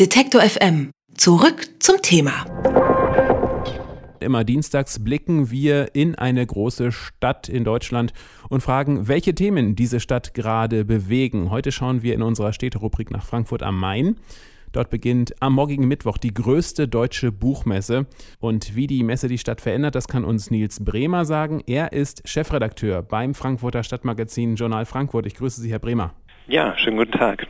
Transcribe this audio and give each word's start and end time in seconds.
Detektor 0.00 0.40
FM. 0.40 0.90
Zurück 1.16 1.68
zum 1.78 2.02
Thema. 2.02 2.44
Immer 4.18 4.42
dienstags 4.42 5.04
blicken 5.04 5.52
wir 5.52 5.94
in 5.94 6.16
eine 6.16 6.44
große 6.44 6.90
Stadt 6.90 7.48
in 7.48 7.62
Deutschland 7.62 8.12
und 8.48 8.60
fragen, 8.60 9.06
welche 9.06 9.36
Themen 9.36 9.76
diese 9.76 10.00
Stadt 10.00 10.34
gerade 10.34 10.84
bewegen. 10.84 11.52
Heute 11.52 11.70
schauen 11.70 12.02
wir 12.02 12.14
in 12.14 12.22
unserer 12.22 12.52
Städterubrik 12.52 13.12
nach 13.12 13.24
Frankfurt 13.24 13.62
am 13.62 13.78
Main. 13.78 14.16
Dort 14.72 14.90
beginnt 14.90 15.40
am 15.40 15.52
morgigen 15.52 15.86
Mittwoch 15.86 16.18
die 16.18 16.34
größte 16.34 16.88
deutsche 16.88 17.30
Buchmesse. 17.30 18.06
Und 18.40 18.74
wie 18.74 18.88
die 18.88 19.04
Messe 19.04 19.28
die 19.28 19.38
Stadt 19.38 19.60
verändert, 19.60 19.94
das 19.94 20.08
kann 20.08 20.24
uns 20.24 20.50
Nils 20.50 20.84
Bremer 20.84 21.24
sagen. 21.24 21.62
Er 21.68 21.92
ist 21.92 22.28
Chefredakteur 22.28 23.02
beim 23.02 23.32
Frankfurter 23.32 23.84
Stadtmagazin 23.84 24.56
Journal 24.56 24.86
Frankfurt. 24.86 25.26
Ich 25.26 25.36
grüße 25.36 25.60
Sie, 25.60 25.70
Herr 25.70 25.78
Bremer. 25.78 26.14
Ja, 26.48 26.76
schönen 26.78 26.96
guten 26.96 27.12
Tag. 27.12 27.46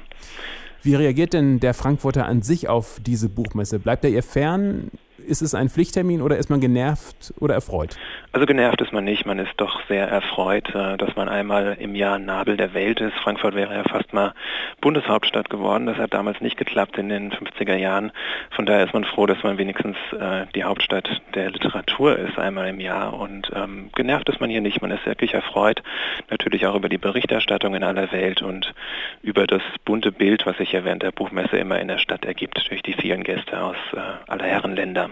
Wie 0.85 0.95
reagiert 0.95 1.33
denn 1.33 1.61
der 1.61 1.73
Frankfurter 1.73 2.27
an 2.27 2.43
sich 2.43 2.69
auf 2.69 3.01
diese 3.01 3.31
Buchmesse? 3.31 3.79
Bleibt 3.79 4.05
er 4.05 4.11
ihr 4.11 4.23
fern? 4.23 4.91
Ist 5.27 5.43
es 5.43 5.55
ein 5.55 5.69
Pflichttermin 5.69 6.23
oder 6.23 6.37
ist 6.37 6.51
man 6.51 6.61
genervt 6.61 7.33
oder 7.41 7.55
erfreut? 7.55 7.97
Also 8.33 8.47
genervt 8.47 8.81
ist 8.81 8.93
man 8.93 9.05
nicht, 9.05 9.27
man 9.27 9.39
ist 9.39 9.53
doch 9.59 9.81
sehr 9.89 10.09
erfreut, 10.09 10.75
äh, 10.75 10.97
dass 10.97 11.15
man 11.17 11.29
einmal 11.29 11.77
im 11.79 11.95
Jahr 11.95 12.19
Nabel 12.19 12.57
der 12.57 12.75
Welt 12.75 13.01
ist. 13.01 13.15
Frankfurt 13.23 13.55
wäre 13.55 13.75
ja 13.75 13.85
fast 13.85 14.13
mal 14.13 14.35
Bundeshauptstadt 14.81 15.51
geworden. 15.51 15.87
Das 15.87 15.99
hat 15.99 16.13
damals 16.13 16.41
nicht 16.41 16.57
geklappt 16.57 16.99
in 16.99 17.09
den 17.09 17.33
50er 17.33 17.77
Jahren. 17.77 18.13
Von 18.51 18.67
daher 18.67 18.85
ist 18.85 18.93
man 18.93 19.05
froh, 19.05 19.27
dass 19.27 19.43
man 19.43 19.57
wenigstens 19.57 19.97
äh, 20.19 20.47
die 20.55 20.65
Hauptstadt 20.65 21.09
der 21.35 21.51
Literatur 21.51 22.19
ist, 22.19 22.39
einmal 22.39 22.69
im 22.69 22.81
Jahr. 22.81 23.15
Und 23.15 23.51
ähm, 23.55 23.91
genervt 23.95 24.29
ist 24.29 24.41
man 24.41 24.51
hier 24.51 24.61
nicht, 24.61 24.83
man 24.83 24.91
ist 24.91 25.07
wirklich 25.07 25.35
erfreut. 25.35 25.83
Natürlich 26.29 26.67
auch 26.67 26.75
über 26.75 26.89
die 26.89 26.99
Berichterstattung 26.99 27.75
in 27.75 27.85
aller 27.85 28.11
Welt 28.13 28.43
und 28.43 28.75
über 29.23 29.47
das 29.47 29.63
bunte 29.85 30.13
Bild, 30.13 30.45
was 30.45 30.57
sich 30.57 30.73
ja 30.73 30.85
während 30.85 31.03
der 31.03 31.13
Buchmesse 31.13 31.57
immer 31.57 31.81
in 31.81 31.89
der 31.89 31.99
Stadt 31.99 32.25
ergibt, 32.25 32.69
durch 32.69 32.83
die 32.83 32.95
vielen 32.95 33.23
Gäste 33.23 33.63
aus 33.63 33.77
äh, 33.93 34.01
aller 34.27 34.45
Herren 34.45 34.75
Länder. 34.75 35.11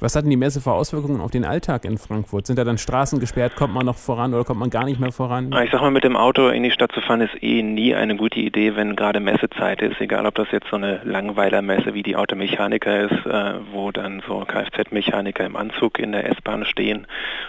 Was 0.00 0.16
hat 0.16 0.24
denn 0.24 0.30
die 0.30 0.36
Messe 0.36 0.60
für 0.60 0.72
Auswirkungen 0.72 1.20
auf 1.20 1.30
den 1.30 1.44
Alltag 1.44 1.84
in 1.84 1.96
Frankfurt? 1.96 2.46
Sind 2.46 2.58
da 2.58 2.64
dann 2.64 2.78
Straßen 2.78 3.20
gesperrt? 3.20 3.54
Kommt 3.56 3.72
man 3.72 3.86
noch 3.86 3.96
voran 3.96 4.34
oder 4.34 4.44
kommt 4.44 4.60
man 4.60 4.70
gar 4.70 4.84
nicht 4.84 5.00
mehr 5.00 5.12
voran? 5.12 5.54
Ich 5.64 5.70
sag 5.70 5.80
mal, 5.80 5.90
mit 5.90 6.04
dem 6.04 6.16
Auto 6.16 6.48
in 6.48 6.62
die 6.62 6.70
Stadt 6.70 6.92
zu 6.92 7.00
fahren 7.00 7.20
ist 7.20 7.42
eh 7.42 7.62
nie 7.62 7.94
eine 7.94 8.16
gute 8.16 8.40
Idee, 8.40 8.76
wenn 8.76 8.96
gerade 8.96 9.20
Messezeit 9.20 9.80
ist. 9.80 10.00
Egal, 10.00 10.26
ob 10.26 10.34
das 10.34 10.50
jetzt 10.50 10.68
so 10.68 10.76
eine 10.76 11.00
Langweilermesse 11.04 11.94
wie 11.94 12.02
die 12.02 12.16
Automechaniker 12.16 13.10
ist, 13.10 13.26
äh, 13.26 13.54
wo 13.72 13.92
dann 13.92 14.22
so 14.26 14.40
Kfz-Mechaniker 14.40 15.46
im 15.46 15.56
Anzug 15.56 15.98
in 15.98 16.12
der 16.12 16.28
S-Bahn 16.30 16.64
stehen 16.64 17.06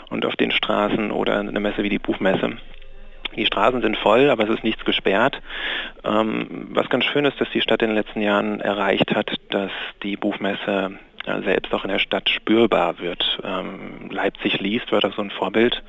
und 0.09 0.25
auf 0.25 0.35
den 0.35 0.51
Straßen 0.51 1.11
oder 1.11 1.39
eine 1.39 1.59
Messe 1.59 1.83
wie 1.83 1.89
die 1.89 1.99
Buchmesse. 1.99 2.57
Die 3.35 3.45
Straßen 3.45 3.81
sind 3.81 3.97
voll, 3.97 4.29
aber 4.29 4.43
es 4.43 4.49
ist 4.51 4.63
nichts 4.63 4.85
gesperrt. 4.85 5.41
Ähm, 6.03 6.67
was 6.71 6.89
ganz 6.89 7.05
schön 7.05 7.25
ist, 7.25 7.41
dass 7.41 7.49
die 7.49 7.61
Stadt 7.61 7.81
in 7.81 7.89
den 7.89 7.95
letzten 7.95 8.21
Jahren 8.21 8.59
erreicht 8.61 9.15
hat, 9.15 9.33
dass 9.49 9.71
die 10.03 10.17
Buchmesse 10.17 10.99
selbst 11.25 11.73
auch 11.73 11.83
in 11.83 11.89
der 11.89 11.99
Stadt 11.99 12.29
spürbar 12.29 12.99
wird. 12.99 13.39
Ähm, 13.43 14.09
Leipzig 14.09 14.59
liest 14.59 14.91
war 14.91 15.01
das 15.01 15.15
so 15.15 15.21
ein 15.21 15.31
Vorbild 15.31 15.83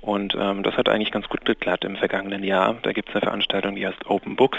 und 0.00 0.36
ähm, 0.38 0.62
das 0.62 0.76
hat 0.76 0.88
eigentlich 0.88 1.10
ganz 1.10 1.28
gut 1.28 1.44
geklappt 1.44 1.84
im 1.84 1.96
vergangenen 1.96 2.44
Jahr. 2.44 2.76
Da 2.82 2.92
gibt 2.92 3.08
es 3.08 3.14
eine 3.14 3.22
Veranstaltung, 3.22 3.74
die 3.74 3.86
heißt 3.86 4.06
Open 4.06 4.36
Books, 4.36 4.58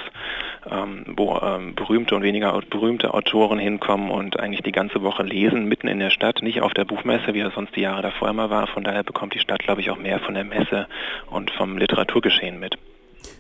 ähm, 0.70 1.06
wo 1.16 1.40
berühmte 1.76 2.16
und 2.16 2.24
weniger 2.24 2.60
berühmte 2.70 3.14
Autoren 3.14 3.60
hinkommen 3.60 4.10
und 4.10 4.40
eigentlich 4.40 4.64
die 4.64 4.72
ganze 4.72 5.02
Woche 5.02 5.24
lesen, 5.24 5.66
mitten 5.66 5.88
in 5.88 6.00
der 6.00 6.10
Stadt, 6.10 6.42
nicht 6.42 6.62
auf 6.62 6.74
der 6.74 6.86
Buchmesse, 6.86 7.34
wie 7.34 7.42
das 7.42 7.54
sonst 7.54 7.76
die 7.76 7.82
Jahre 7.82 8.02
davor 8.02 8.30
immer 8.30 8.50
war. 8.50 8.68
Von 8.68 8.84
daher 8.84 9.04
bekommt 9.04 9.36
die 9.36 9.40
Stadt, 9.40 9.60
glaube 9.60 9.82
ich, 9.82 9.90
auch 9.90 9.98
mehr 9.98 10.20
von 10.20 10.34
der 10.34 10.44
Messe 10.44 10.88
und 11.30 11.52
vom 11.52 11.78
Literaturgeschehen 11.78 12.60
mit. 12.60 12.78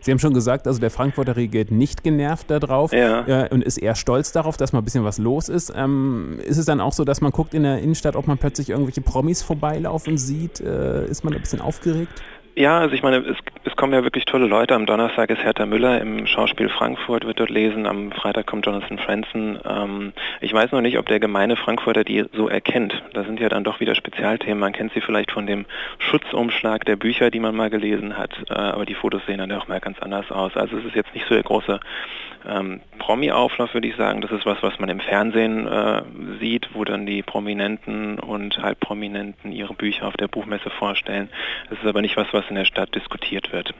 Sie 0.01 0.11
haben 0.11 0.19
schon 0.19 0.33
gesagt, 0.33 0.67
also 0.67 0.79
der 0.79 0.91
Frankfurter 0.91 1.35
reagiert 1.35 1.71
nicht 1.71 2.03
genervt 2.03 2.49
darauf 2.49 2.93
ja. 2.93 3.25
äh, 3.27 3.49
und 3.49 3.63
ist 3.63 3.77
eher 3.77 3.95
stolz 3.95 4.31
darauf, 4.31 4.57
dass 4.57 4.73
mal 4.73 4.79
ein 4.79 4.85
bisschen 4.85 5.03
was 5.03 5.17
los 5.17 5.49
ist. 5.49 5.73
Ähm, 5.75 6.39
ist 6.45 6.57
es 6.57 6.65
dann 6.65 6.81
auch 6.81 6.93
so, 6.93 7.03
dass 7.03 7.21
man 7.21 7.31
guckt 7.31 7.53
in 7.53 7.63
der 7.63 7.79
Innenstadt, 7.79 8.15
ob 8.15 8.27
man 8.27 8.37
plötzlich 8.37 8.69
irgendwelche 8.69 9.01
Promis 9.01 9.41
vorbeilaufen 9.41 10.17
sieht? 10.17 10.59
Äh, 10.59 11.05
ist 11.07 11.23
man 11.23 11.33
ein 11.33 11.41
bisschen 11.41 11.61
aufgeregt? 11.61 12.21
Ja, 12.57 12.79
also 12.79 12.95
ich 12.95 13.03
meine, 13.03 13.17
es, 13.17 13.37
es, 13.65 13.75
kommen 13.75 13.93
ja 13.93 14.03
wirklich 14.03 14.25
tolle 14.25 14.47
Leute. 14.47 14.73
Am 14.73 14.87
Donnerstag 14.87 15.29
ist 15.29 15.43
Hertha 15.43 15.67
Müller 15.67 16.01
im 16.01 16.25
Schauspiel 16.25 16.69
Frankfurt, 16.69 17.23
wird 17.23 17.39
dort 17.39 17.51
lesen. 17.51 17.85
Am 17.85 18.11
Freitag 18.11 18.47
kommt 18.47 18.65
Jonathan 18.65 18.97
Franzen. 18.97 19.59
Ähm, 19.63 20.11
ich 20.41 20.55
weiß 20.55 20.71
noch 20.71 20.81
nicht, 20.81 20.97
ob 20.97 21.05
der 21.05 21.19
gemeine 21.19 21.55
Frankfurter 21.55 22.03
die 22.03 22.25
so 22.33 22.49
erkennt. 22.49 23.03
Da 23.13 23.25
sind 23.25 23.39
ja 23.39 23.47
dann 23.47 23.63
doch 23.63 23.79
wieder 23.79 23.93
Spezialthemen. 23.93 24.57
Man 24.57 24.73
kennt 24.73 24.91
sie 24.93 25.01
vielleicht 25.01 25.29
von 25.29 25.45
dem 25.45 25.67
Schutzumschlag 25.99 26.83
der 26.85 26.95
Bücher, 26.95 27.29
die 27.29 27.39
man 27.39 27.55
mal 27.55 27.69
gelesen 27.69 28.17
hat. 28.17 28.31
Äh, 28.49 28.55
aber 28.55 28.87
die 28.87 28.95
Fotos 28.95 29.21
sehen 29.27 29.37
dann 29.37 29.51
auch 29.51 29.67
mal 29.67 29.79
ganz 29.79 29.99
anders 29.99 30.31
aus. 30.31 30.57
Also 30.57 30.77
es 30.77 30.85
ist 30.85 30.95
jetzt 30.95 31.13
nicht 31.13 31.27
so 31.27 31.35
der 31.35 31.43
große 31.43 31.79
ähm, 32.47 32.81
Promi-Auflauf, 32.99 33.73
würde 33.73 33.87
ich 33.87 33.95
sagen. 33.95 34.21
Das 34.21 34.31
ist 34.31 34.45
was, 34.45 34.61
was 34.63 34.79
man 34.79 34.89
im 34.89 34.99
Fernsehen 34.99 35.67
äh, 35.67 36.01
sieht, 36.39 36.69
wo 36.73 36.83
dann 36.83 37.05
die 37.05 37.21
Prominenten 37.21 38.19
und 38.19 38.57
Halbprominenten 38.57 39.51
ihre 39.51 39.73
Bücher 39.73 40.07
auf 40.07 40.15
der 40.17 40.27
Buchmesse 40.27 40.69
vorstellen. 40.69 41.29
Es 41.69 41.77
ist 41.79 41.85
aber 41.85 42.01
nicht 42.01 42.17
was, 42.17 42.27
was 42.31 42.45
in 42.49 42.55
der 42.55 42.65
Stadt 42.65 42.95
diskutiert 42.95 43.51
wird. 43.51 43.73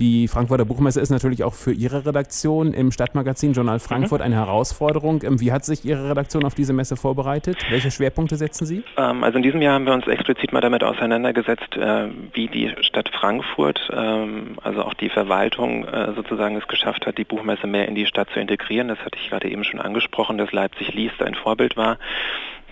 Die 0.00 0.26
Frankfurter 0.26 0.64
Buchmesse 0.64 1.00
ist 1.00 1.10
natürlich 1.10 1.44
auch 1.44 1.54
für 1.54 1.72
Ihre 1.72 2.04
Redaktion 2.04 2.74
im 2.74 2.90
Stadtmagazin 2.90 3.52
Journal 3.52 3.78
Frankfurt 3.78 4.20
mhm. 4.20 4.26
eine 4.26 4.34
Herausforderung. 4.36 5.22
Ähm, 5.22 5.40
wie 5.40 5.52
hat 5.52 5.64
sich 5.64 5.84
Ihre 5.84 6.10
Redaktion 6.10 6.44
auf 6.44 6.54
diese 6.54 6.72
Messe 6.72 6.96
vorbereitet? 6.96 7.58
Welche 7.70 7.90
Schwerpunkte 7.90 8.36
setzen 8.36 8.66
Sie? 8.66 8.82
Ähm, 8.96 9.22
also 9.22 9.36
in 9.36 9.44
diesem 9.44 9.62
Jahr 9.62 9.74
haben 9.74 9.86
wir 9.86 9.92
uns 9.92 10.06
explizit 10.06 10.52
mal 10.52 10.60
damit 10.60 10.82
auseinandergesetzt, 10.82 11.76
äh, 11.76 12.08
wie 12.32 12.48
die 12.48 12.74
Stadt 12.80 13.08
Frankfurt, 13.10 13.88
ähm, 13.92 14.56
also 14.62 14.82
auch 14.82 14.94
die 14.94 15.10
Verwaltung 15.10 15.84
äh, 15.84 16.12
sozusagen 16.14 16.56
es 16.56 16.66
geschafft 16.66 17.06
hat, 17.06 17.16
die 17.18 17.24
Buchmesse 17.24 17.66
mehr 17.66 17.86
in 17.86 17.94
die 17.94 18.06
Stadt 18.06 18.30
zu 18.30 18.40
integrieren. 18.40 18.88
Das 18.88 18.98
hatte 18.98 19.18
ich 19.20 19.30
gerade 19.30 19.48
eben 19.48 19.62
schon 19.62 19.80
angesprochen, 19.80 20.38
dass 20.38 20.50
Leipzig 20.50 20.92
liest 20.92 21.22
ein 21.22 21.34
Vorbild 21.34 21.76
war. 21.76 21.98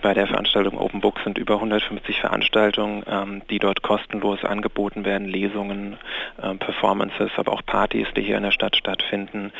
Bei 0.03 0.13
der 0.13 0.27
Veranstaltung 0.27 0.77
Open 0.77 0.99
Books 0.99 1.23
sind 1.23 1.37
über 1.37 1.55
150 1.55 2.19
Veranstaltungen, 2.19 3.03
ähm, 3.07 3.41
die 3.49 3.57
dort 3.57 3.83
kostenlos 3.83 4.43
angeboten 4.43 5.05
werden, 5.05 5.29
Lesungen, 5.29 5.95
äh, 6.41 6.55
Performances, 6.55 7.31
aber 7.37 7.53
auch 7.53 7.65
Partys, 7.65 8.07
die 8.13 8.21
hier 8.21 8.35
in 8.35 8.43
der 8.43 8.51
Stadt 8.51 8.75
stattfinden. 8.75 9.53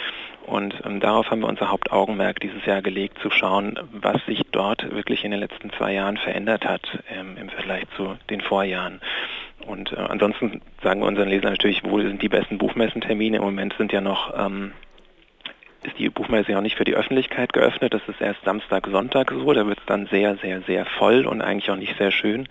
Und 0.45 0.75
ähm, 0.85 0.99
darauf 0.99 1.31
haben 1.31 1.39
wir 1.39 1.47
unser 1.47 1.71
Hauptaugenmerk 1.71 2.41
dieses 2.41 2.65
Jahr 2.65 2.81
gelegt, 2.81 3.19
zu 3.19 3.31
schauen, 3.31 3.79
was 3.93 4.17
sich 4.25 4.41
dort 4.51 4.93
wirklich 4.93 5.23
in 5.23 5.31
den 5.31 5.39
letzten 5.39 5.71
zwei 5.77 5.93
Jahren 5.93 6.17
verändert 6.17 6.65
hat 6.65 6.81
ähm, 7.09 7.37
im 7.37 7.47
Vergleich 7.47 7.85
zu 7.95 8.17
den 8.29 8.41
Vorjahren. 8.41 8.99
Und 9.65 9.93
äh, 9.93 9.95
ansonsten 9.95 10.61
sagen 10.83 10.99
wir 10.99 11.07
unseren 11.07 11.29
Lesern 11.29 11.51
natürlich, 11.51 11.85
wo 11.85 12.01
sind 12.01 12.21
die 12.21 12.27
besten 12.27 12.57
Buchmessentermine. 12.57 13.37
Im 13.37 13.43
Moment 13.43 13.75
sind 13.77 13.93
ja 13.93 14.01
noch 14.01 14.37
ähm, 14.37 14.73
ist 15.85 15.97
die 15.99 16.09
Buchmesse 16.09 16.51
ja 16.51 16.57
auch 16.57 16.61
nicht 16.61 16.77
für 16.77 16.83
die 16.83 16.95
Öffentlichkeit 16.95 17.53
geöffnet. 17.53 17.93
Das 17.93 18.01
ist 18.07 18.21
erst 18.21 18.43
Samstag, 18.43 18.87
Sonntag 18.87 19.31
so. 19.31 19.53
Da 19.53 19.65
wird 19.67 19.79
es 19.79 19.85
dann 19.85 20.07
sehr, 20.07 20.37
sehr, 20.37 20.61
sehr 20.61 20.85
voll 20.85 21.25
und 21.25 21.41
eigentlich 21.41 21.69
auch 21.71 21.75
nicht 21.75 21.97
sehr 21.97 22.11
schön. 22.11 22.47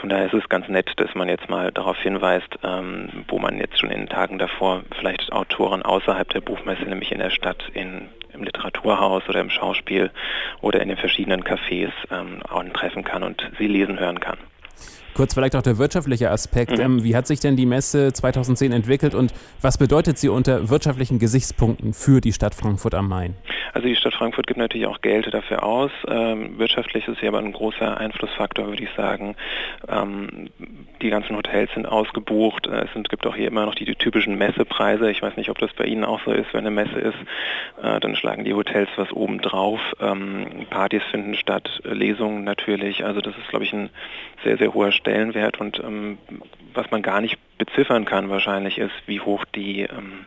Von 0.00 0.08
daher 0.08 0.26
ist 0.26 0.34
es 0.34 0.48
ganz 0.48 0.68
nett, 0.68 0.92
dass 0.96 1.14
man 1.14 1.28
jetzt 1.28 1.48
mal 1.48 1.72
darauf 1.72 1.98
hinweist, 1.98 2.58
ähm, 2.62 3.24
wo 3.28 3.38
man 3.38 3.58
jetzt 3.58 3.78
schon 3.78 3.90
in 3.90 4.00
den 4.00 4.08
Tagen 4.08 4.38
davor 4.38 4.82
vielleicht 4.98 5.32
Autoren 5.32 5.82
außerhalb 5.82 6.28
der 6.30 6.40
Buchmesse, 6.40 6.84
nämlich 6.84 7.12
in 7.12 7.18
der 7.18 7.30
Stadt, 7.30 7.70
in, 7.74 8.08
im 8.32 8.44
Literaturhaus 8.44 9.28
oder 9.28 9.40
im 9.40 9.50
Schauspiel 9.50 10.10
oder 10.60 10.80
in 10.80 10.88
den 10.88 10.98
verschiedenen 10.98 11.42
Cafés 11.42 11.92
ähm, 12.10 12.42
treffen 12.72 13.04
kann 13.04 13.22
und 13.22 13.50
sie 13.58 13.66
lesen 13.66 13.98
hören 13.98 14.20
kann. 14.20 14.38
Kurz 15.16 15.32
vielleicht 15.32 15.56
auch 15.56 15.62
der 15.62 15.78
wirtschaftliche 15.78 16.30
Aspekt. 16.30 16.72
Mhm. 16.72 16.80
Ähm, 16.80 17.04
wie 17.04 17.16
hat 17.16 17.26
sich 17.26 17.40
denn 17.40 17.56
die 17.56 17.64
Messe 17.64 18.12
2010 18.12 18.70
entwickelt 18.70 19.14
und 19.14 19.32
was 19.62 19.78
bedeutet 19.78 20.18
sie 20.18 20.28
unter 20.28 20.68
wirtschaftlichen 20.68 21.18
Gesichtspunkten 21.18 21.94
für 21.94 22.20
die 22.20 22.34
Stadt 22.34 22.54
Frankfurt 22.54 22.94
am 22.94 23.08
Main? 23.08 23.34
Also 23.76 23.88
die 23.88 23.96
Stadt 23.96 24.14
Frankfurt 24.14 24.46
gibt 24.46 24.58
natürlich 24.58 24.86
auch 24.86 25.02
Geld 25.02 25.32
dafür 25.32 25.62
aus. 25.62 25.90
Ähm, 26.08 26.58
wirtschaftlich 26.58 27.06
ist 27.08 27.20
sie 27.20 27.28
aber 27.28 27.38
ein 27.38 27.52
großer 27.52 27.98
Einflussfaktor, 27.98 28.68
würde 28.68 28.82
ich 28.82 28.90
sagen. 28.96 29.36
Ähm, 29.88 30.48
die 31.02 31.10
ganzen 31.10 31.36
Hotels 31.36 31.70
sind 31.74 31.86
ausgebucht. 31.86 32.66
Äh, 32.66 32.86
es 32.94 33.08
gibt 33.10 33.26
auch 33.26 33.36
hier 33.36 33.48
immer 33.48 33.66
noch 33.66 33.74
die, 33.74 33.84
die, 33.84 33.94
typischen 33.94 34.38
Messepreise. 34.38 35.10
Ich 35.10 35.20
weiß 35.20 35.36
nicht, 35.36 35.50
ob 35.50 35.58
das 35.58 35.72
bei 35.74 35.84
Ihnen 35.84 36.04
auch 36.04 36.20
so 36.24 36.32
ist. 36.32 36.54
Wenn 36.54 36.66
eine 36.66 36.70
Messe 36.70 36.98
ist, 36.98 37.18
äh, 37.82 38.00
dann 38.00 38.16
schlagen 38.16 38.44
die 38.44 38.54
Hotels 38.54 38.88
was 38.96 39.12
oben 39.12 39.40
drauf. 39.42 39.80
Partys 40.70 41.02
finden 41.10 41.34
statt, 41.34 41.80
Lesungen 41.84 42.44
natürlich. 42.44 43.04
Also 43.04 43.20
das 43.20 43.36
ist, 43.36 43.48
glaube 43.48 43.64
ich, 43.64 43.72
ein 43.72 43.90
sehr, 44.44 44.56
sehr 44.56 44.72
hoher 44.72 44.92
Stellenwert 45.06 45.60
und 45.60 45.78
ähm, 45.78 46.18
was 46.74 46.90
man 46.90 47.00
gar 47.00 47.20
nicht 47.20 47.38
beziffern 47.58 48.04
kann 48.04 48.28
wahrscheinlich 48.28 48.76
ist, 48.78 48.92
wie 49.06 49.20
hoch 49.20 49.44
die, 49.54 49.82
ähm, 49.82 50.26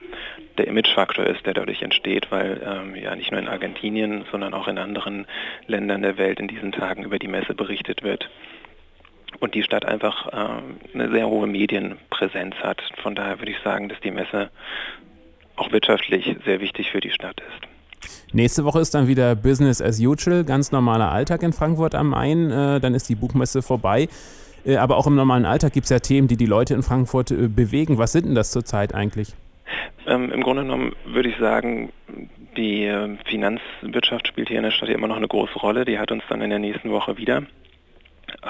der 0.58 0.68
Imagefaktor 0.68 1.26
ist, 1.26 1.46
der 1.46 1.54
dadurch 1.54 1.81
entsteht, 1.81 2.31
weil 2.31 2.62
ähm, 2.66 2.96
ja 2.96 3.14
nicht 3.16 3.31
nur 3.31 3.42
in 3.42 3.50
Argentinien, 3.50 4.24
sondern 4.31 4.54
auch 4.54 4.70
in 4.70 4.78
anderen 4.78 5.28
Ländern 5.68 6.02
der 6.02 6.18
Welt 6.18 6.40
in 6.40 6.48
diesen 6.48 6.72
Tagen 6.72 7.04
über 7.04 7.20
die 7.20 7.28
Messe 7.28 7.54
berichtet 7.54 8.04
wird 8.04 8.30
und 9.42 9.54
die 9.54 9.64
Stadt 9.64 9.86
einfach 9.86 10.28
äh, 10.28 10.94
eine 10.94 11.12
sehr 11.12 11.28
hohe 11.28 11.46
Medienpräsenz 11.46 12.56
hat. 12.64 12.81
Von 13.04 13.16
daher 13.16 13.40
würde 13.40 13.52
ich 13.52 13.60
sagen, 13.64 13.90
dass 13.90 14.00
die 14.00 14.12
Messe 14.12 14.50
auch 15.58 15.74
wirtschaftlich 15.74 16.38
sehr 16.46 16.62
wichtig 16.62 16.90
für 16.90 17.02
die 17.02 17.12
Stadt 17.12 17.42
ist. 17.42 17.70
Nächste 18.31 18.64
Woche 18.64 18.80
ist 18.80 18.96
dann 18.96 19.08
wieder 19.08 19.36
Business 19.36 19.81
as 19.81 20.00
usual, 20.00 20.46
ganz 20.46 20.72
normaler 20.72 21.12
Alltag 21.12 21.44
in 21.44 21.52
Frankfurt 21.52 21.96
am 21.96 22.10
Main. 22.10 22.50
Äh, 22.50 22.80
dann 22.80 22.96
ist 22.96 23.10
die 23.10 23.16
Buchmesse 23.16 23.62
vorbei. 23.62 24.08
Äh, 24.66 24.78
aber 24.78 24.98
auch 24.98 25.08
im 25.08 25.16
normalen 25.16 25.46
Alltag 25.46 25.74
gibt 25.74 25.86
es 25.86 25.90
ja 25.90 26.00
Themen, 26.00 26.28
die 26.28 26.38
die 26.38 26.46
Leute 26.46 26.74
in 26.74 26.84
Frankfurt 26.84 27.32
äh, 27.32 27.48
bewegen. 27.48 27.98
Was 27.98 28.12
sind 28.12 28.26
denn 28.26 28.36
das 28.36 28.52
zurzeit 28.52 28.94
eigentlich? 28.94 29.36
Ähm, 30.08 30.32
Im 30.32 30.42
Grunde 30.42 30.64
genommen 30.64 30.94
würde 31.06 31.30
ich 31.30 31.38
sagen, 31.38 31.92
die 32.58 32.86
äh, 32.86 33.18
Finanzwirtschaft 33.26 34.28
spielt 34.28 34.50
hier 34.50 34.58
in 34.58 34.64
der 34.64 34.72
Stadt 34.72 34.90
immer 34.90 35.08
noch 35.08 35.18
eine 35.18 35.28
große 35.28 35.60
Rolle. 35.60 35.86
Die 35.86 36.00
hat 36.00 36.12
uns 36.12 36.24
dann 36.30 36.42
in 36.42 36.50
der 36.50 36.60
nächsten 36.60 36.92
Woche 36.92 37.18
wieder. 37.18 37.44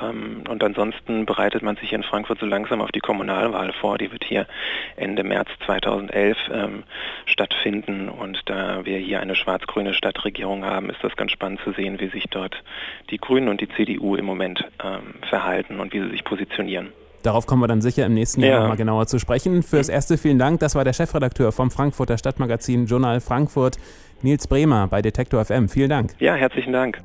Ähm, 0.01 0.43
und 0.47 0.63
ansonsten 0.63 1.25
bereitet 1.25 1.61
man 1.61 1.75
sich 1.77 1.93
in 1.93 2.03
Frankfurt 2.03 2.39
so 2.39 2.45
langsam 2.45 2.81
auf 2.81 2.91
die 2.91 2.99
Kommunalwahl 2.99 3.73
vor. 3.73 3.97
Die 3.97 4.11
wird 4.11 4.23
hier 4.23 4.47
Ende 4.95 5.23
März 5.23 5.49
2011 5.65 6.37
ähm, 6.51 6.83
stattfinden. 7.25 8.09
Und 8.09 8.41
da 8.45 8.85
wir 8.85 8.97
hier 8.97 9.19
eine 9.19 9.35
schwarz-grüne 9.35 9.93
Stadtregierung 9.93 10.65
haben, 10.65 10.89
ist 10.89 11.03
das 11.03 11.15
ganz 11.15 11.31
spannend 11.31 11.59
zu 11.63 11.71
sehen, 11.73 11.99
wie 11.99 12.09
sich 12.09 12.25
dort 12.29 12.61
die 13.09 13.17
Grünen 13.17 13.49
und 13.49 13.61
die 13.61 13.69
CDU 13.69 14.15
im 14.15 14.25
Moment 14.25 14.63
ähm, 14.83 15.15
verhalten 15.29 15.79
und 15.79 15.93
wie 15.93 16.01
sie 16.01 16.09
sich 16.09 16.23
positionieren. 16.23 16.91
Darauf 17.23 17.47
kommen 17.47 17.61
wir 17.61 17.67
dann 17.67 17.81
sicher 17.81 18.05
im 18.05 18.13
nächsten 18.13 18.41
Jahr 18.41 18.51
ja. 18.51 18.59
nochmal 18.61 18.77
genauer 18.77 19.07
zu 19.07 19.19
sprechen. 19.19 19.61
Fürs 19.61 19.89
Erste 19.89 20.17
vielen 20.17 20.39
Dank. 20.39 20.61
Das 20.61 20.75
war 20.75 20.85
der 20.85 20.93
Chefredakteur 20.93 21.51
vom 21.51 21.69
Frankfurter 21.69 22.17
Stadtmagazin 22.17 22.85
Journal 22.85 23.19
Frankfurt, 23.19 23.77
Nils 24.21 24.47
Bremer 24.47 24.87
bei 24.87 25.01
Detektor 25.01 25.43
FM. 25.43 25.67
Vielen 25.67 25.89
Dank. 25.89 26.15
Ja, 26.19 26.35
herzlichen 26.35 26.71
Dank. 26.71 27.01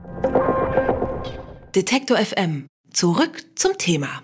Detektor 1.75 2.17
FM. 2.19 2.69
Zurück 2.94 3.44
zum 3.56 3.76
Thema. 3.76 4.23